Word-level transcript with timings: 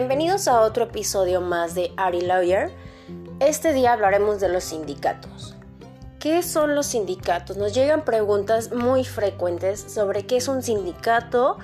bienvenidos 0.00 0.48
a 0.48 0.62
otro 0.62 0.84
episodio 0.84 1.42
más 1.42 1.74
de 1.74 1.92
Ari 1.98 2.22
Lawyer. 2.22 2.72
Este 3.38 3.74
día 3.74 3.92
hablaremos 3.92 4.40
de 4.40 4.48
los 4.48 4.64
sindicatos. 4.64 5.54
¿Qué 6.18 6.42
son 6.42 6.74
los 6.74 6.86
sindicatos? 6.86 7.58
Nos 7.58 7.74
llegan 7.74 8.02
preguntas 8.06 8.72
muy 8.72 9.04
frecuentes 9.04 9.78
sobre 9.78 10.24
qué 10.24 10.38
es 10.38 10.48
un 10.48 10.62
sindicato, 10.62 11.58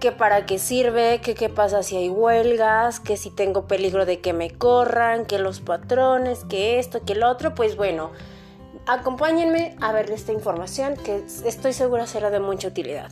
qué 0.00 0.12
para 0.12 0.44
qué 0.44 0.58
sirve, 0.58 1.22
qué 1.22 1.34
qué 1.34 1.48
pasa 1.48 1.82
si 1.82 1.96
hay 1.96 2.10
huelgas, 2.10 3.00
que 3.00 3.16
si 3.16 3.30
tengo 3.30 3.66
peligro 3.66 4.04
de 4.04 4.20
que 4.20 4.34
me 4.34 4.50
corran, 4.50 5.24
que 5.24 5.38
los 5.38 5.60
patrones, 5.60 6.44
que 6.44 6.78
esto, 6.78 7.06
que 7.06 7.14
lo 7.14 7.26
otro. 7.26 7.54
Pues 7.54 7.74
bueno, 7.74 8.10
acompáñenme 8.86 9.76
a 9.80 9.92
ver 9.92 10.10
esta 10.10 10.32
información 10.32 10.94
que 10.94 11.24
estoy 11.46 11.72
segura 11.72 12.06
será 12.06 12.28
de 12.28 12.38
mucha 12.38 12.68
utilidad. 12.68 13.10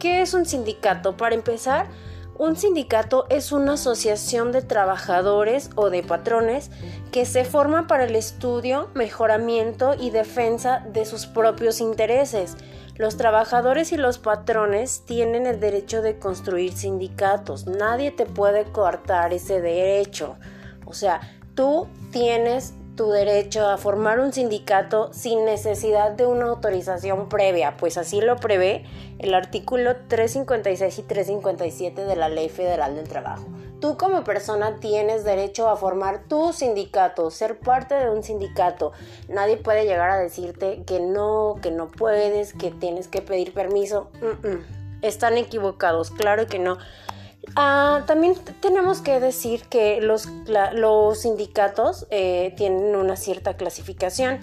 ¿Qué 0.00 0.20
es 0.20 0.34
un 0.34 0.46
sindicato? 0.46 1.16
Para 1.16 1.36
empezar, 1.36 1.86
un 2.36 2.56
sindicato 2.56 3.26
es 3.30 3.52
una 3.52 3.74
asociación 3.74 4.50
de 4.50 4.62
trabajadores 4.62 5.70
o 5.76 5.90
de 5.90 6.02
patrones 6.02 6.70
que 7.12 7.26
se 7.26 7.44
forma 7.44 7.86
para 7.86 8.04
el 8.04 8.16
estudio, 8.16 8.90
mejoramiento 8.94 9.94
y 9.94 10.10
defensa 10.10 10.84
de 10.92 11.04
sus 11.04 11.26
propios 11.26 11.80
intereses. 11.80 12.56
Los 12.96 13.16
trabajadores 13.16 13.92
y 13.92 13.96
los 13.96 14.18
patrones 14.18 15.02
tienen 15.04 15.46
el 15.46 15.60
derecho 15.60 16.02
de 16.02 16.18
construir 16.18 16.72
sindicatos. 16.72 17.66
Nadie 17.66 18.10
te 18.10 18.26
puede 18.26 18.64
cortar 18.64 19.32
ese 19.32 19.60
derecho. 19.60 20.36
O 20.86 20.92
sea, 20.92 21.20
tú 21.54 21.88
tienes 22.12 22.74
tu 22.96 23.10
derecho 23.10 23.68
a 23.68 23.76
formar 23.76 24.20
un 24.20 24.32
sindicato 24.32 25.12
sin 25.12 25.44
necesidad 25.44 26.12
de 26.12 26.26
una 26.26 26.46
autorización 26.46 27.28
previa, 27.28 27.76
pues 27.76 27.98
así 27.98 28.20
lo 28.20 28.36
prevé 28.36 28.84
el 29.18 29.34
artículo 29.34 29.96
356 30.08 30.98
y 30.98 31.02
357 31.02 32.04
de 32.04 32.16
la 32.16 32.28
Ley 32.28 32.48
Federal 32.48 32.94
del 32.94 33.08
Trabajo. 33.08 33.46
Tú 33.80 33.98
como 33.98 34.24
persona 34.24 34.78
tienes 34.80 35.24
derecho 35.24 35.68
a 35.68 35.76
formar 35.76 36.24
tu 36.28 36.52
sindicato, 36.52 37.30
ser 37.30 37.58
parte 37.58 37.94
de 37.94 38.08
un 38.08 38.22
sindicato. 38.22 38.92
Nadie 39.28 39.56
puede 39.56 39.84
llegar 39.84 40.10
a 40.10 40.18
decirte 40.18 40.84
que 40.84 41.00
no, 41.00 41.56
que 41.60 41.70
no 41.70 41.88
puedes, 41.88 42.54
que 42.54 42.70
tienes 42.70 43.08
que 43.08 43.20
pedir 43.20 43.52
permiso. 43.52 44.08
Están 45.02 45.36
equivocados, 45.36 46.10
claro 46.10 46.46
que 46.46 46.58
no. 46.58 46.78
Ah, 47.56 48.02
también 48.06 48.34
tenemos 48.60 49.00
que 49.00 49.20
decir 49.20 49.64
que 49.68 50.00
los, 50.00 50.28
los 50.72 51.20
sindicatos 51.20 52.06
eh, 52.10 52.54
tienen 52.56 52.96
una 52.96 53.16
cierta 53.16 53.56
clasificación. 53.56 54.40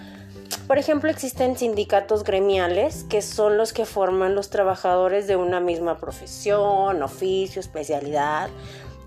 Por 0.66 0.78
ejemplo, 0.78 1.10
existen 1.10 1.56
sindicatos 1.56 2.24
gremiales, 2.24 3.04
que 3.04 3.22
son 3.22 3.56
los 3.56 3.72
que 3.72 3.84
forman 3.84 4.34
los 4.34 4.50
trabajadores 4.50 5.26
de 5.26 5.36
una 5.36 5.60
misma 5.60 5.98
profesión, 5.98 7.02
oficio, 7.02 7.60
especialidad. 7.60 8.48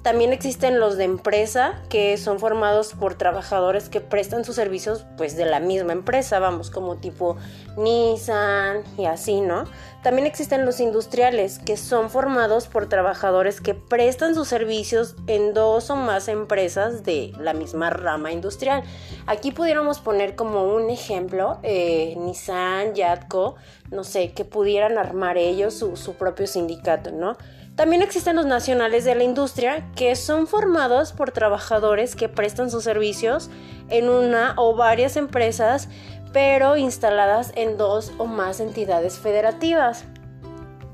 También 0.05 0.33
existen 0.33 0.79
los 0.79 0.97
de 0.97 1.03
empresa, 1.03 1.81
que 1.89 2.15
son 2.17 2.37
formados 2.37 2.93
por 2.93 3.15
trabajadores 3.15 3.89
que 3.89 4.01
prestan 4.01 4.45
sus 4.45 4.53
servicios 4.53 5.03
pues 5.17 5.35
de 5.35 5.45
la 5.45 5.59
misma 5.59 5.93
empresa, 5.93 6.37
vamos, 6.37 6.69
como 6.69 6.97
tipo 6.97 7.37
Nissan 7.75 8.83
y 8.99 9.05
así, 9.05 9.41
¿no? 9.41 9.63
También 10.03 10.27
existen 10.27 10.63
los 10.63 10.79
industriales, 10.79 11.57
que 11.57 11.75
son 11.75 12.11
formados 12.11 12.67
por 12.67 12.87
trabajadores 12.87 13.61
que 13.61 13.73
prestan 13.73 14.35
sus 14.35 14.47
servicios 14.47 15.15
en 15.25 15.55
dos 15.55 15.89
o 15.89 15.95
más 15.95 16.27
empresas 16.27 17.03
de 17.03 17.33
la 17.39 17.55
misma 17.55 17.89
rama 17.89 18.31
industrial. 18.31 18.83
Aquí 19.25 19.51
pudiéramos 19.51 20.01
poner 20.01 20.35
como 20.35 20.65
un 20.65 20.91
ejemplo, 20.91 21.57
eh, 21.63 22.13
Nissan, 22.15 22.93
Yatco, 22.93 23.55
no 23.89 24.03
sé, 24.03 24.33
que 24.33 24.45
pudieran 24.45 24.99
armar 24.99 25.39
ellos 25.39 25.73
su 25.73 26.13
propio 26.13 26.45
sindicato, 26.45 27.11
¿no? 27.11 27.37
También 27.75 28.01
existen 28.01 28.37
los 28.37 28.45
nacionales 28.45 29.03
de 29.03 29.15
la 29.15 29.23
industria, 29.23 29.85
que 29.95 30.15
son 30.15 30.47
formados 30.47 31.11
por 31.11 31.31
trabajadores 31.31 32.15
que 32.15 32.29
prestan 32.29 32.71
sus 32.71 32.85
servicios 32.85 33.49
en 33.89 34.09
una 34.09 34.53
o 34.57 34.75
varias 34.75 35.17
empresas, 35.17 35.89
pero 36.31 36.77
instaladas 36.77 37.51
en 37.55 37.77
dos 37.77 38.13
o 38.17 38.27
más 38.27 38.61
entidades 38.61 39.19
federativas. 39.19 40.05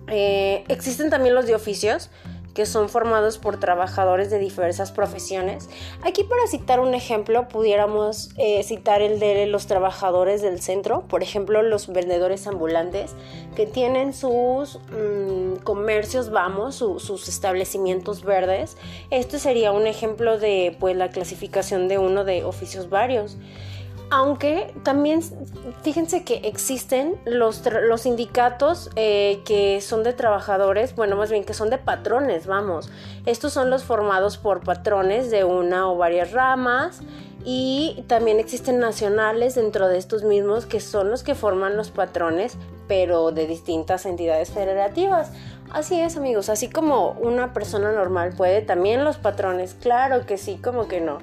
Eh, 0.07 0.63
existen 0.69 1.11
también 1.11 1.35
los 1.35 1.45
de 1.45 1.53
oficios, 1.53 2.09
que 2.53 2.65
son 2.65 2.89
formados 2.89 3.37
por 3.37 3.59
trabajadores 3.59 4.29
de 4.29 4.39
diversas 4.39 4.91
profesiones. 4.91 5.69
Aquí 6.03 6.23
para 6.23 6.47
citar 6.47 6.79
un 6.79 6.93
ejemplo, 6.93 7.47
pudiéramos 7.47 8.29
eh, 8.37 8.63
citar 8.63 9.01
el 9.01 9.19
de 9.19 9.45
los 9.47 9.67
trabajadores 9.67 10.41
del 10.41 10.61
centro, 10.61 11.01
por 11.07 11.23
ejemplo, 11.23 11.61
los 11.61 11.87
vendedores 11.87 12.47
ambulantes 12.47 13.15
que 13.55 13.65
tienen 13.65 14.13
sus 14.13 14.79
mm, 14.91 15.63
comercios, 15.63 16.31
vamos, 16.31 16.75
sus 16.75 17.27
establecimientos 17.27 18.23
verdes. 18.23 18.77
Este 19.09 19.39
sería 19.39 19.71
un 19.71 19.87
ejemplo 19.87 20.37
de 20.37 20.75
pues, 20.79 20.95
la 20.95 21.09
clasificación 21.09 21.87
de 21.87 21.97
uno 21.97 22.23
de 22.23 22.43
oficios 22.43 22.89
varios. 22.89 23.37
Aunque 24.13 24.73
también 24.83 25.21
fíjense 25.83 26.25
que 26.25 26.41
existen 26.43 27.15
los, 27.23 27.63
los 27.83 28.01
sindicatos 28.01 28.89
eh, 28.97 29.41
que 29.45 29.79
son 29.79 30.03
de 30.03 30.11
trabajadores, 30.11 30.93
bueno, 30.97 31.15
más 31.15 31.31
bien 31.31 31.45
que 31.45 31.53
son 31.53 31.69
de 31.69 31.77
patrones, 31.77 32.45
vamos. 32.45 32.91
Estos 33.25 33.53
son 33.53 33.69
los 33.69 33.85
formados 33.85 34.37
por 34.37 34.65
patrones 34.65 35.31
de 35.31 35.45
una 35.45 35.89
o 35.89 35.95
varias 35.95 36.33
ramas 36.33 37.01
y 37.45 38.03
también 38.07 38.41
existen 38.41 38.79
nacionales 38.79 39.55
dentro 39.55 39.87
de 39.87 39.97
estos 39.97 40.23
mismos 40.23 40.65
que 40.65 40.81
son 40.81 41.09
los 41.09 41.23
que 41.23 41.33
forman 41.33 41.77
los 41.77 41.89
patrones, 41.89 42.57
pero 42.89 43.31
de 43.31 43.47
distintas 43.47 44.05
entidades 44.05 44.49
federativas. 44.49 45.31
Así 45.71 45.97
es, 45.97 46.17
amigos, 46.17 46.49
así 46.49 46.69
como 46.69 47.11
una 47.11 47.53
persona 47.53 47.93
normal 47.93 48.33
puede, 48.35 48.61
también 48.61 49.05
los 49.05 49.15
patrones, 49.15 49.73
claro 49.73 50.25
que 50.25 50.37
sí, 50.37 50.59
como 50.61 50.89
que 50.89 50.99
no. 50.99 51.19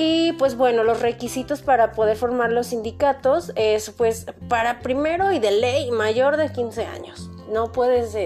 Y 0.00 0.30
pues 0.34 0.56
bueno, 0.56 0.84
los 0.84 1.00
requisitos 1.00 1.60
para 1.60 1.90
poder 1.90 2.16
formar 2.16 2.52
los 2.52 2.68
sindicatos 2.68 3.50
es 3.56 3.90
pues 3.90 4.26
para 4.48 4.78
primero 4.78 5.32
y 5.32 5.40
de 5.40 5.50
ley 5.50 5.90
mayor 5.90 6.36
de 6.36 6.52
15 6.52 6.86
años. 6.86 7.28
No 7.50 7.72
puedes, 7.72 8.16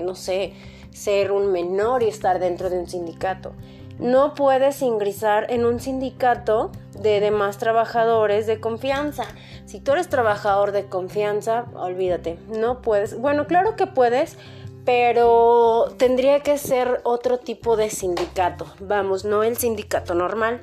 no 0.00 0.14
sé, 0.14 0.52
ser 0.90 1.32
un 1.32 1.50
menor 1.50 2.02
y 2.02 2.08
estar 2.08 2.38
dentro 2.38 2.68
de 2.68 2.78
un 2.78 2.90
sindicato. 2.90 3.54
No 3.98 4.34
puedes 4.34 4.82
ingresar 4.82 5.50
en 5.50 5.64
un 5.64 5.80
sindicato 5.80 6.72
de 7.00 7.20
demás 7.20 7.56
trabajadores 7.56 8.46
de 8.46 8.60
confianza. 8.60 9.24
Si 9.64 9.80
tú 9.80 9.92
eres 9.92 10.10
trabajador 10.10 10.72
de 10.72 10.90
confianza, 10.90 11.64
olvídate, 11.74 12.38
no 12.48 12.82
puedes. 12.82 13.18
Bueno, 13.18 13.46
claro 13.46 13.76
que 13.76 13.86
puedes, 13.86 14.36
pero 14.84 15.86
tendría 15.96 16.40
que 16.40 16.58
ser 16.58 17.00
otro 17.04 17.38
tipo 17.38 17.78
de 17.78 17.88
sindicato. 17.88 18.66
Vamos, 18.78 19.24
no 19.24 19.42
el 19.42 19.56
sindicato 19.56 20.14
normal. 20.14 20.60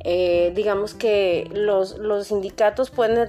Eh, 0.00 0.52
digamos 0.54 0.94
que 0.94 1.50
los, 1.52 1.96
sindicatos 2.26 2.90
pueden, 2.90 3.28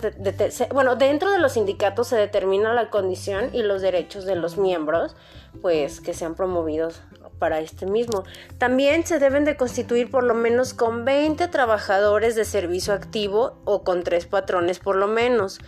bueno, 0.73 0.95
dentro 0.95 1.31
de 1.31 1.39
los 1.39 1.53
sindicatos 1.53 2.07
se 2.07 2.17
determina 2.17 2.73
la 2.73 2.89
condición 2.89 3.49
y 3.53 3.63
los 3.63 3.81
derechos 3.81 4.25
de 4.25 4.35
los 4.35 4.57
miembros, 4.57 5.15
pues 5.61 6.01
que 6.01 6.13
sean 6.13 6.35
promovidos 6.35 7.01
para 7.39 7.59
este 7.59 7.85
mismo. 7.85 8.23
También 8.57 9.05
se 9.05 9.19
deben 9.19 9.45
de 9.45 9.55
constituir 9.57 10.09
por 10.09 10.23
lo 10.23 10.33
menos 10.33 10.73
con 10.73 11.05
20 11.05 11.47
trabajadores 11.47 12.35
de 12.35 12.45
servicio 12.45 12.93
activo 12.93 13.57
o 13.65 13.83
con 13.83 14.03
tres 14.03 14.25
patrones 14.25 14.79
por 14.79 14.95
lo 14.95 15.07
menos. 15.07 15.59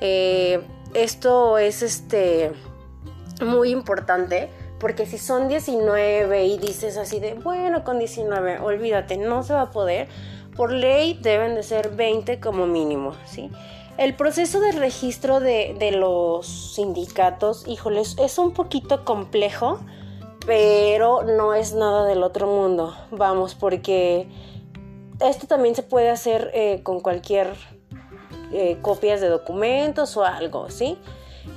Eh, 0.00 0.60
esto 0.94 1.58
es 1.58 1.82
este 1.82 2.52
muy 3.44 3.70
importante 3.70 4.48
porque 4.78 5.06
si 5.06 5.18
son 5.18 5.48
19 5.48 6.44
y 6.46 6.58
dices 6.58 6.96
así 6.96 7.18
de, 7.18 7.34
bueno, 7.34 7.82
con 7.82 7.98
19, 7.98 8.58
olvídate, 8.58 9.16
no 9.16 9.42
se 9.42 9.54
va 9.54 9.62
a 9.62 9.70
poder 9.70 10.08
por 10.56 10.72
ley 10.72 11.18
deben 11.20 11.54
de 11.54 11.62
ser 11.62 11.90
20 11.90 12.40
como 12.40 12.66
mínimo, 12.66 13.14
¿sí? 13.26 13.50
El 13.98 14.14
proceso 14.14 14.60
de 14.60 14.72
registro 14.72 15.40
de, 15.40 15.90
los 15.92 16.46
sindicatos, 16.46 17.66
híjoles, 17.66 18.16
es 18.18 18.38
un 18.38 18.52
poquito 18.52 19.04
complejo, 19.04 19.78
pero 20.46 21.22
no 21.22 21.54
es 21.54 21.72
nada 21.72 22.04
del 22.04 22.22
otro 22.22 22.46
mundo, 22.46 22.94
vamos, 23.10 23.54
porque 23.54 24.28
esto 25.20 25.46
también 25.46 25.74
se 25.74 25.82
puede 25.82 26.10
hacer 26.10 26.50
eh, 26.52 26.80
con 26.82 27.00
cualquier 27.00 27.54
eh, 28.52 28.78
copias 28.82 29.22
de 29.22 29.28
documentos 29.28 30.16
o 30.18 30.24
algo, 30.24 30.68
¿sí? 30.70 30.98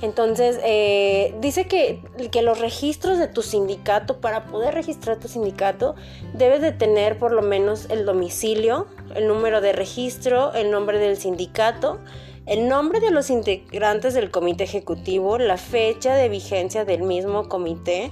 Entonces, 0.02 0.58
eh, 0.64 1.34
dice 1.40 1.66
que, 1.66 2.00
que, 2.30 2.42
los 2.42 2.58
registros 2.58 3.18
de 3.18 3.28
tu 3.28 3.42
sindicato, 3.42 4.20
para 4.20 4.46
poder 4.46 4.74
registrar 4.74 5.18
tu 5.18 5.28
sindicato, 5.28 5.94
debes 6.32 6.62
de 6.62 6.72
tener 6.72 7.18
por 7.18 7.32
lo 7.32 7.42
menos 7.42 7.86
el 7.90 8.06
domicilio, 8.06 8.86
el 9.14 9.28
número 9.28 9.60
de 9.60 9.72
registro, 9.72 10.54
el 10.54 10.70
nombre 10.70 10.98
del 10.98 11.18
sindicato, 11.18 11.98
el 12.46 12.66
nombre 12.66 13.00
de 13.00 13.10
los 13.10 13.28
integrantes 13.28 14.14
del 14.14 14.30
comité 14.30 14.64
ejecutivo, 14.64 15.38
la 15.38 15.58
fecha 15.58 16.14
de 16.14 16.28
vigencia 16.28 16.84
del 16.84 17.02
mismo 17.02 17.48
comité, 17.48 18.10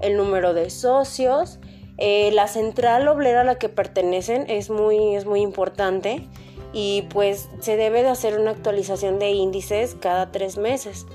el 0.00 0.16
número 0.16 0.52
de 0.52 0.68
socios, 0.68 1.58
eh, 1.96 2.30
la 2.32 2.48
central 2.48 3.08
obrera 3.08 3.42
a 3.42 3.44
la 3.44 3.58
que 3.58 3.68
pertenecen 3.68 4.44
es 4.48 4.70
muy, 4.70 5.16
es 5.16 5.26
muy 5.26 5.40
importante 5.40 6.26
y 6.72 7.02
pues 7.10 7.48
se 7.60 7.76
debe 7.76 8.02
de 8.02 8.08
hacer 8.08 8.38
una 8.38 8.50
actualización 8.50 9.18
de 9.18 9.30
índices 9.30 9.96
cada 9.98 10.30
tres 10.30 10.56
meses. 10.58 11.06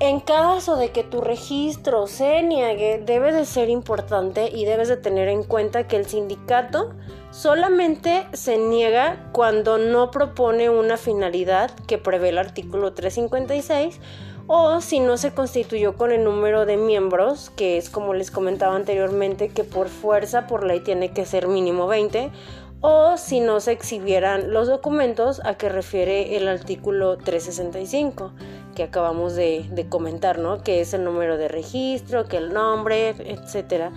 En 0.00 0.20
caso 0.20 0.76
de 0.76 0.90
que 0.90 1.02
tu 1.02 1.20
registro 1.20 2.06
se 2.06 2.42
niegue, 2.42 3.02
debe 3.04 3.32
de 3.32 3.44
ser 3.44 3.68
importante 3.68 4.48
y 4.48 4.64
debes 4.64 4.86
de 4.86 4.96
tener 4.96 5.28
en 5.28 5.42
cuenta 5.42 5.88
que 5.88 5.96
el 5.96 6.06
sindicato 6.06 6.94
solamente 7.32 8.26
se 8.32 8.58
niega 8.58 9.28
cuando 9.32 9.76
no 9.76 10.12
propone 10.12 10.70
una 10.70 10.96
finalidad 10.96 11.72
que 11.88 11.98
prevé 11.98 12.28
el 12.28 12.38
artículo 12.38 12.92
356 12.92 13.98
o 14.46 14.80
si 14.80 15.00
no 15.00 15.18
se 15.18 15.34
constituyó 15.34 15.94
con 15.96 16.10
el 16.10 16.24
número 16.24 16.64
de 16.64 16.78
miembros, 16.78 17.50
que 17.50 17.76
es 17.76 17.90
como 17.90 18.14
les 18.14 18.30
comentaba 18.30 18.76
anteriormente, 18.76 19.48
que 19.48 19.62
por 19.62 19.88
fuerza, 19.88 20.46
por 20.46 20.64
ley 20.64 20.80
tiene 20.80 21.10
que 21.10 21.26
ser 21.26 21.48
mínimo 21.48 21.86
20, 21.86 22.30
o 22.80 23.16
si 23.16 23.40
no 23.40 23.60
se 23.60 23.72
exhibieran 23.72 24.52
los 24.52 24.68
documentos 24.68 25.40
a 25.44 25.54
que 25.54 25.68
refiere 25.68 26.36
el 26.36 26.46
artículo 26.48 27.16
365 27.16 28.32
que 28.74 28.84
acabamos 28.84 29.34
de, 29.34 29.86
comentar, 29.88 30.38
¿no? 30.38 30.62
Que 30.62 30.80
es 30.80 30.94
el 30.94 31.02
número 31.02 31.36
de 31.36 31.48
registro, 31.48 32.26
que 32.26 32.36
el 32.36 32.52
nombre, 32.52 33.08
etcétera. 33.08 33.90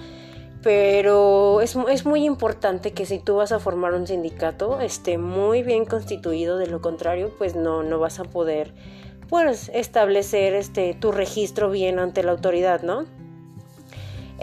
Pero 0.63 1.61
es, 1.61 1.75
es, 1.89 2.05
muy 2.05 2.25
importante 2.25 2.91
que 2.91 3.05
si 3.05 3.19
tú 3.19 3.35
vas 3.35 3.51
a 3.51 3.59
formar 3.59 3.93
un 3.93 4.07
sindicato 4.07 4.79
esté 4.79 5.19
muy 5.19 5.61
bien 5.61 5.85
constituido, 5.85 6.57
de 6.57 6.67
lo 6.67 6.81
contrario, 6.81 7.31
pues 7.37 7.55
no, 7.55 7.83
no 7.83 7.99
vas 7.99 8.19
a 8.19 8.23
poder 8.23 8.73
pues, 9.29 9.69
establecer 9.73 10.53
este, 10.55 10.95
tu 10.95 11.11
registro 11.11 11.69
bien 11.69 11.99
ante 11.99 12.23
la 12.23 12.31
autoridad, 12.31 12.81
¿no? 12.81 13.05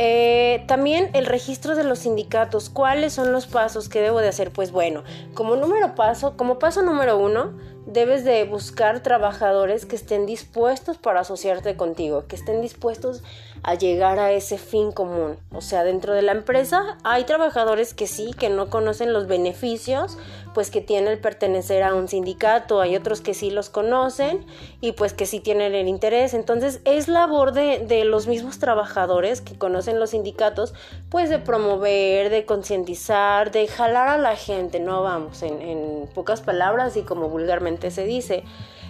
Eh, 0.01 0.63
también 0.69 1.11
el 1.13 1.27
registro 1.27 1.75
de 1.75 1.83
los 1.83 1.99
sindicatos. 1.99 2.71
¿Cuáles 2.71 3.13
son 3.13 3.33
los 3.33 3.49
pasos 3.49 3.89
que 3.89 4.01
debo 4.01 4.21
de 4.21 4.29
hacer? 4.29 4.53
Pues 4.53 4.71
bueno, 4.71 5.03
como 5.35 5.57
número 5.57 5.97
paso, 5.97 6.37
como 6.37 6.61
paso 6.61 6.83
número 6.83 7.19
uno, 7.19 7.59
debes 7.89 8.23
de 8.23 8.45
buscar 8.45 9.03
trabajadores 9.03 9.87
que 9.87 9.97
estén 9.97 10.27
dispuestos 10.27 10.99
para 10.99 11.21
asociarte 11.21 11.75
contigo, 11.75 12.27
que 12.27 12.37
estén 12.37 12.61
dispuestos 12.61 13.23
a 13.63 13.75
llegar 13.75 14.19
a 14.19 14.31
ese 14.33 14.59
fin 14.59 14.93
común. 14.93 15.39
O 15.53 15.63
sea, 15.63 15.85
dentro 15.85 16.13
de 16.13 16.23
la 16.23 16.33
empresa 16.33 16.99
hay 17.03 17.25
trabajadores 17.25 17.95
que 17.95 18.07
sí, 18.07 18.33
que 18.39 18.51
no 18.51 18.69
conocen 18.69 19.13
los 19.13 19.27
beneficios, 19.27 20.19
pues 20.53 20.71
que 20.71 20.81
tiene 20.81 21.11
el 21.11 21.19
pertenecer 21.19 21.83
a 21.83 21.95
un 21.95 22.09
sindicato, 22.09 22.81
hay 22.81 22.95
otros 22.95 23.21
que 23.21 23.33
sí 23.33 23.51
los 23.51 23.71
conocen 23.71 24.45
y 24.81 24.93
pues 24.93 25.15
que 25.15 25.25
sí 25.25 25.41
tienen 25.41 25.75
el 25.75 25.89
interés. 25.89 26.35
Entonces 26.35 26.81
es 26.85 27.09
labor 27.09 27.53
de, 27.53 27.79
de 27.79 28.05
los 28.05 28.27
mismos 28.27 28.59
trabajadores 28.59 29.41
que 29.41 29.57
conocen 29.57 29.99
los 29.99 30.11
sindicatos, 30.11 30.75
pues 31.09 31.31
de 31.31 31.39
promover, 31.39 32.29
de 32.29 32.45
concientizar, 32.45 33.51
de 33.51 33.67
jalar 33.67 34.09
a 34.09 34.19
la 34.19 34.37
gente, 34.37 34.79
no 34.79 35.03
vamos, 35.03 35.43
en, 35.43 35.63
en 35.63 36.09
pocas 36.15 36.43
palabras 36.43 36.97
y 36.97 37.03
como 37.03 37.29
vulgarmente 37.29 37.78
se 37.91 38.05
dice. 38.05 38.45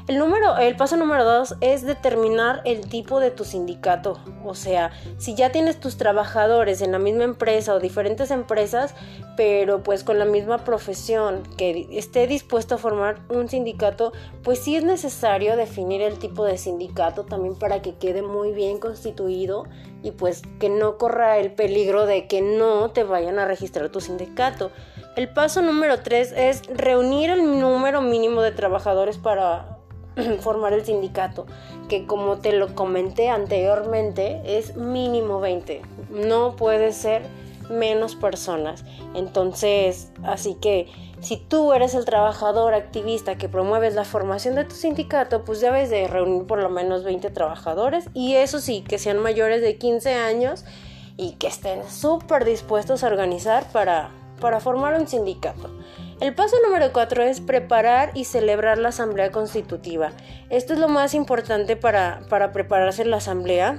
El, 0.09 0.17
número, 0.17 0.57
el 0.57 0.75
paso 0.75 0.97
número 0.97 1.23
dos 1.23 1.55
es 1.61 1.83
determinar 1.83 2.63
el 2.65 2.89
tipo 2.89 3.21
de 3.21 3.31
tu 3.31 3.45
sindicato. 3.45 4.19
O 4.43 4.55
sea, 4.55 4.91
si 5.19 5.35
ya 5.35 5.53
tienes 5.53 5.81
tus 5.81 5.99
trabajadores 5.99 6.81
en 6.81 6.93
la 6.93 6.99
misma 6.99 7.25
empresa 7.25 7.75
o 7.75 7.79
diferentes 7.79 8.31
empresas, 8.31 8.95
pero 9.37 9.83
pues 9.83 10.05
con 10.05 10.19
la 10.19 10.25
misma 10.25 10.65
profesión, 10.65 11.43
que 11.59 11.87
esté 11.93 12.27
dispuesto 12.27 12.77
a 12.77 12.79
formar 12.79 13.21
un 13.29 13.51
sindicato, 13.51 14.13
pues 14.43 14.61
sí 14.61 14.77
es 14.77 14.83
necesario 14.83 15.57
definir 15.57 16.01
el 16.01 16.19
tipo 16.19 16.47
de 16.47 16.57
sindicato 16.57 17.25
también 17.25 17.55
para 17.55 17.83
que 17.83 17.97
quede 17.97 18.23
muy 18.23 18.53
bien 18.53 18.79
constituido 18.79 19.67
y 20.03 20.13
pues 20.13 20.41
que 20.59 20.71
no 20.71 20.97
corra 20.97 21.37
el 21.37 21.53
peligro 21.53 22.07
de 22.07 22.27
que 22.27 22.41
no 22.41 22.93
te 22.93 23.05
vayan 23.05 23.39
a 23.39 23.45
registrar 23.45 23.91
tu 23.91 24.01
sindicato. 24.01 24.71
El 25.19 25.29
paso 25.29 25.63
número 25.63 25.99
3 25.99 26.33
es 26.37 26.63
reunir 26.73 27.31
el 27.31 27.59
número 27.59 28.01
mínimo 28.01 28.41
de 28.41 28.53
trabajadores 28.53 29.19
para 29.19 29.79
formar 30.43 30.73
el 30.75 30.85
sindicato, 30.85 31.45
que 31.89 32.07
como 32.07 32.39
te 32.39 32.53
lo 32.53 32.77
comenté 32.77 33.29
anteriormente 33.29 34.41
es 34.45 34.77
mínimo 34.77 35.41
20, 35.41 35.83
no 36.11 36.55
puede 36.55 36.93
ser 36.93 37.23
menos 37.69 38.15
personas. 38.15 38.85
Entonces, 39.13 40.13
así 40.23 40.55
que 40.55 40.87
si 41.19 41.37
tú 41.37 41.73
eres 41.73 41.97
el 41.97 42.05
trabajador 42.05 42.73
activista 42.75 43.37
que 43.37 43.49
promueves 43.49 43.97
la 43.97 44.05
formación 44.05 44.55
de 44.55 44.67
tu 44.67 44.77
sindicato, 44.77 45.45
pues 45.45 45.61
debes 45.61 45.91
de 45.91 46.07
reunir 46.07 46.47
por 46.47 46.63
lo 46.63 46.71
menos 46.71 47.03
20 47.03 47.29
trabajadores 47.31 48.09
y 48.15 48.37
eso 48.37 48.61
sí, 48.61 48.85
que 48.87 48.99
sean 48.99 49.19
mayores 49.19 49.63
de 49.63 49.79
15 49.79 50.15
años 50.15 50.65
y 51.17 51.33
que 51.33 51.49
estén 51.49 51.83
súper 51.91 52.45
dispuestos 52.45 53.03
a 53.03 53.09
organizar 53.09 53.65
para 53.73 54.13
para 54.41 54.61
formar 54.61 54.99
un 54.99 55.07
sindicato. 55.07 55.71
El 56.21 56.35
paso 56.35 56.57
número 56.65 56.93
4 56.93 57.23
es 57.23 57.41
preparar 57.41 58.11
y 58.15 58.25
celebrar 58.25 58.79
la 58.79 58.89
asamblea 58.89 59.31
constitutiva. 59.31 60.11
Esto 60.51 60.73
es 60.73 60.79
lo 60.79 60.89
más 60.89 61.15
importante 61.15 61.77
para, 61.77 62.23
para 62.29 62.53
prepararse 62.53 63.05
la 63.05 63.19
asamblea 63.19 63.79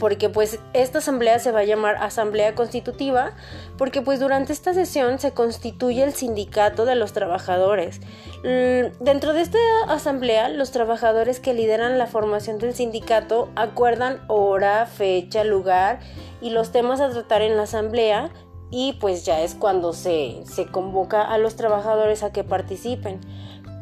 porque 0.00 0.28
pues 0.30 0.58
esta 0.72 0.98
asamblea 0.98 1.38
se 1.38 1.52
va 1.52 1.60
a 1.60 1.64
llamar 1.64 1.96
asamblea 1.96 2.54
constitutiva 2.56 3.32
porque 3.76 4.02
pues 4.02 4.18
durante 4.18 4.52
esta 4.52 4.74
sesión 4.74 5.20
se 5.20 5.32
constituye 5.32 6.02
el 6.02 6.14
sindicato 6.14 6.86
de 6.86 6.96
los 6.96 7.12
trabajadores. 7.12 8.00
Dentro 8.42 9.32
de 9.34 9.42
esta 9.42 9.58
asamblea 9.88 10.48
los 10.48 10.72
trabajadores 10.72 11.38
que 11.38 11.54
lideran 11.54 11.98
la 11.98 12.06
formación 12.06 12.58
del 12.58 12.74
sindicato 12.74 13.50
acuerdan 13.54 14.20
hora, 14.26 14.86
fecha, 14.86 15.44
lugar 15.44 16.00
y 16.40 16.50
los 16.50 16.72
temas 16.72 17.00
a 17.00 17.10
tratar 17.10 17.42
en 17.42 17.56
la 17.56 17.64
asamblea 17.64 18.30
y 18.70 18.94
pues 18.94 19.24
ya 19.24 19.40
es 19.42 19.54
cuando 19.54 19.92
se, 19.92 20.42
se 20.44 20.66
convoca 20.66 21.22
a 21.22 21.38
los 21.38 21.56
trabajadores 21.56 22.22
a 22.22 22.32
que 22.32 22.44
participen. 22.44 23.20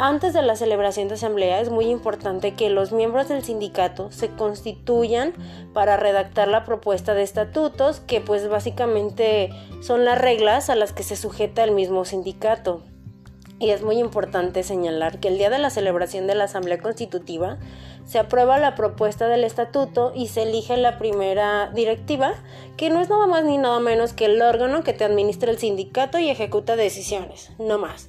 Antes 0.00 0.32
de 0.32 0.42
la 0.42 0.54
celebración 0.54 1.08
de 1.08 1.14
asamblea 1.14 1.60
es 1.60 1.70
muy 1.70 1.86
importante 1.86 2.54
que 2.54 2.70
los 2.70 2.92
miembros 2.92 3.28
del 3.28 3.42
sindicato 3.42 4.12
se 4.12 4.28
constituyan 4.28 5.32
para 5.74 5.96
redactar 5.96 6.46
la 6.46 6.64
propuesta 6.64 7.14
de 7.14 7.24
estatutos 7.24 7.98
que 7.98 8.20
pues 8.20 8.48
básicamente 8.48 9.50
son 9.82 10.04
las 10.04 10.16
reglas 10.16 10.70
a 10.70 10.76
las 10.76 10.92
que 10.92 11.02
se 11.02 11.16
sujeta 11.16 11.64
el 11.64 11.72
mismo 11.72 12.04
sindicato. 12.04 12.84
Y 13.60 13.70
es 13.70 13.82
muy 13.82 13.98
importante 13.98 14.62
señalar 14.62 15.18
que 15.18 15.28
el 15.28 15.38
día 15.38 15.50
de 15.50 15.58
la 15.58 15.70
celebración 15.70 16.26
de 16.26 16.34
la 16.34 16.44
asamblea 16.44 16.78
constitutiva 16.78 17.58
se 18.06 18.18
aprueba 18.18 18.58
la 18.58 18.74
propuesta 18.74 19.28
del 19.28 19.44
estatuto 19.44 20.12
y 20.14 20.28
se 20.28 20.42
elige 20.42 20.76
la 20.76 20.96
primera 20.96 21.70
directiva, 21.74 22.34
que 22.76 22.88
no 22.88 23.00
es 23.00 23.08
nada 23.10 23.26
más 23.26 23.44
ni 23.44 23.58
nada 23.58 23.80
menos 23.80 24.12
que 24.12 24.26
el 24.26 24.40
órgano 24.40 24.82
que 24.82 24.94
te 24.94 25.04
administra 25.04 25.50
el 25.50 25.58
sindicato 25.58 26.18
y 26.18 26.30
ejecuta 26.30 26.76
decisiones, 26.76 27.50
no 27.58 27.78
más. 27.78 28.06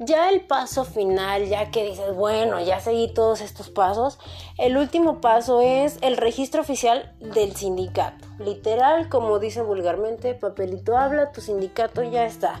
Ya 0.00 0.28
el 0.28 0.40
paso 0.40 0.84
final, 0.84 1.46
ya 1.46 1.70
que 1.70 1.84
dices, 1.84 2.14
bueno, 2.14 2.60
ya 2.60 2.80
seguí 2.80 3.12
todos 3.14 3.40
estos 3.40 3.70
pasos, 3.70 4.18
el 4.58 4.76
último 4.76 5.20
paso 5.20 5.60
es 5.60 5.98
el 6.00 6.16
registro 6.16 6.62
oficial 6.62 7.14
del 7.20 7.54
sindicato. 7.54 8.26
Literal, 8.38 9.08
como 9.08 9.38
dice 9.38 9.62
vulgarmente, 9.62 10.34
papelito 10.34 10.96
habla, 10.96 11.30
tu 11.30 11.40
sindicato 11.40 12.02
ya 12.02 12.26
está. 12.26 12.60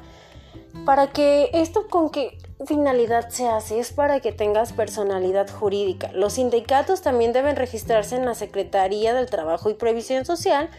Para 0.84 1.08
que 1.08 1.50
esto 1.52 1.88
con 1.88 2.10
qué 2.10 2.36
finalidad 2.66 3.28
se 3.30 3.48
hace 3.48 3.78
es 3.78 3.92
para 3.92 4.20
que 4.20 4.32
tengas 4.32 4.72
personalidad 4.72 5.48
jurídica. 5.50 6.10
Los 6.12 6.34
sindicatos 6.34 7.02
también 7.02 7.32
deben 7.32 7.56
registrarse 7.56 8.16
en 8.16 8.24
la 8.24 8.34
Secretaría 8.34 9.14
del 9.14 9.30
Trabajo 9.30 9.70
y 9.70 9.74
Previsión 9.74 10.24
Social 10.24 10.70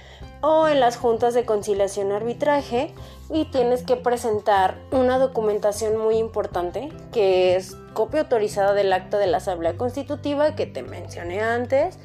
o 0.41 0.67
en 0.67 0.79
las 0.79 0.97
juntas 0.97 1.33
de 1.33 1.45
conciliación 1.45 2.11
y 2.11 2.13
arbitraje 2.13 2.93
y 3.29 3.45
tienes 3.45 3.83
que 3.83 3.95
presentar 3.95 4.77
una 4.91 5.17
documentación 5.17 5.97
muy 5.97 6.17
importante 6.17 6.89
que 7.11 7.55
es 7.55 7.75
copia 7.93 8.21
autorizada 8.21 8.73
del 8.73 8.93
acta 8.93 9.17
de 9.17 9.27
la 9.27 9.37
Asamblea 9.37 9.75
Constitutiva 9.75 10.55
que 10.55 10.65
te 10.65 10.83
mencioné 10.83 11.41
antes, 11.41 11.97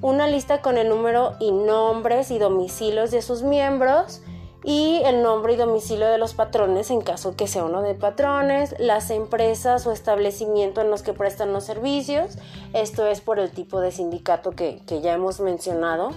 una 0.00 0.26
lista 0.26 0.62
con 0.62 0.78
el 0.78 0.88
número 0.88 1.34
y 1.38 1.52
nombres 1.52 2.30
y 2.30 2.38
domicilios 2.38 3.10
de 3.10 3.22
sus 3.22 3.42
miembros, 3.42 4.22
y 4.64 5.00
el 5.04 5.22
nombre 5.22 5.54
y 5.54 5.56
domicilio 5.56 6.06
de 6.08 6.18
los 6.18 6.34
patrones 6.34 6.90
en 6.90 7.00
caso 7.00 7.36
que 7.36 7.46
sea 7.46 7.64
uno 7.64 7.82
de 7.82 7.94
patrones, 7.94 8.74
las 8.78 9.10
empresas 9.10 9.86
o 9.86 9.92
establecimiento 9.92 10.80
en 10.80 10.90
los 10.90 11.02
que 11.02 11.12
prestan 11.12 11.52
los 11.52 11.64
servicios, 11.64 12.38
esto 12.72 13.06
es 13.06 13.20
por 13.20 13.38
el 13.38 13.50
tipo 13.50 13.80
de 13.80 13.90
sindicato 13.90 14.52
que, 14.52 14.80
que 14.86 15.00
ya 15.00 15.12
hemos 15.14 15.40
mencionado, 15.40 16.10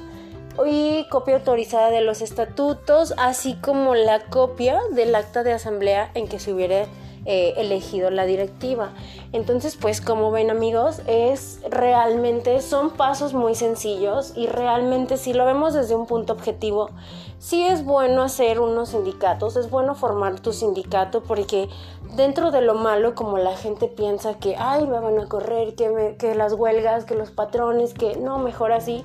y 0.66 1.06
copia 1.10 1.36
autorizada 1.36 1.90
de 1.90 2.02
los 2.02 2.22
estatutos, 2.22 3.14
así 3.18 3.56
como 3.56 3.96
la 3.96 4.22
copia 4.28 4.80
del 4.92 5.14
acta 5.16 5.44
de 5.44 5.52
asamblea 5.52 6.12
en 6.14 6.28
que 6.28 6.40
se 6.40 6.54
hubiera 6.54 6.88
eh, 7.28 7.56
elegido 7.58 8.12
la 8.12 8.26
directiva. 8.26 8.94
Entonces, 9.34 9.76
pues 9.76 10.00
como 10.00 10.30
ven 10.30 10.52
amigos, 10.52 11.02
es 11.08 11.60
realmente, 11.70 12.62
son 12.62 12.92
pasos 12.92 13.34
muy 13.34 13.56
sencillos 13.56 14.34
y 14.36 14.46
realmente 14.46 15.18
si 15.18 15.34
lo 15.34 15.44
vemos 15.44 15.74
desde 15.74 15.96
un 15.96 16.06
punto 16.06 16.34
objetivo, 16.34 16.92
sí 17.38 17.66
es 17.66 17.84
bueno 17.86 18.24
hacer 18.24 18.60
unos 18.60 18.90
sindicatos, 18.90 19.56
es 19.56 19.70
bueno 19.70 19.96
formar 19.96 20.40
tu 20.40 20.54
sindicato 20.54 21.22
porque 21.22 21.70
dentro 22.16 22.52
de 22.52 22.62
lo 22.62 22.76
malo, 22.76 23.16
como 23.16 23.38
la 23.38 23.56
gente 23.56 23.88
piensa 23.88 24.36
que, 24.36 24.56
ay, 24.58 24.88
me 24.88 25.00
van 25.00 25.20
a 25.20 25.28
correr, 25.28 25.76
que, 25.76 26.16
que 26.18 26.36
las 26.36 26.54
huelgas, 26.54 27.06
que 27.06 27.16
los 27.16 27.32
patrones, 27.32 27.94
que 27.94 28.16
no, 28.18 28.40
mejor 28.40 28.72
así, 28.72 29.04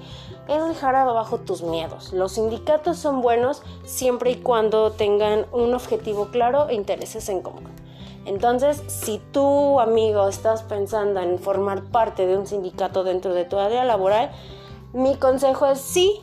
es 0.48 0.64
dejar 0.66 0.94
abajo 0.96 1.38
tus 1.38 1.62
miedos. 1.62 2.12
Los 2.12 2.32
sindicatos 2.32 2.98
son 2.98 3.20
buenos 3.20 3.62
siempre 3.84 4.32
y 4.32 4.36
cuando 4.36 4.92
tengan 4.92 5.46
un 5.52 5.74
objetivo 5.74 6.26
claro 6.26 6.68
e 6.68 6.74
intereses 6.74 7.28
en 7.28 7.42
común. 7.42 7.68
Entonces, 8.26 8.82
si 8.86 9.20
tú, 9.32 9.80
amigo, 9.80 10.28
estás 10.28 10.62
pensando 10.62 11.20
en 11.20 11.38
formar 11.38 11.84
parte 11.84 12.26
de 12.26 12.36
un 12.36 12.46
sindicato 12.46 13.02
dentro 13.02 13.32
de 13.32 13.44
tu 13.44 13.58
área 13.58 13.84
laboral, 13.84 14.30
mi 14.92 15.16
consejo 15.16 15.66
es 15.66 15.80
sí, 15.80 16.20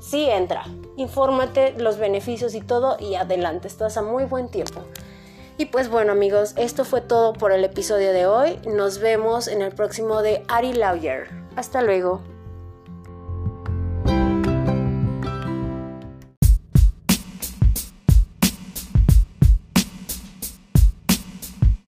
sí 0.00 0.24
entra. 0.28 0.64
Infórmate 0.98 1.74
los 1.78 1.96
beneficios 1.96 2.56
y 2.56 2.60
todo 2.60 2.96
y 2.98 3.14
adelante, 3.14 3.68
estás 3.68 3.96
a 3.96 4.02
muy 4.02 4.24
buen 4.24 4.48
tiempo. 4.48 4.82
Y 5.56 5.66
pues 5.66 5.88
bueno 5.88 6.10
amigos, 6.10 6.54
esto 6.56 6.84
fue 6.84 7.00
todo 7.00 7.34
por 7.34 7.52
el 7.52 7.64
episodio 7.64 8.12
de 8.12 8.26
hoy. 8.26 8.58
Nos 8.66 8.98
vemos 8.98 9.46
en 9.46 9.62
el 9.62 9.72
próximo 9.72 10.22
de 10.22 10.42
Ari 10.48 10.72
Lawyer. 10.72 11.28
Hasta 11.54 11.82
luego. 11.82 12.20